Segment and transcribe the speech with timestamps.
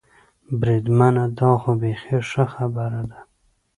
[0.59, 3.19] بریدمنه، دا خو بېخي ښه خبره ده.